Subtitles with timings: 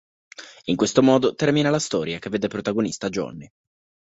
[0.63, 3.47] In questo modo termina la storia che vede protagonista Johnny.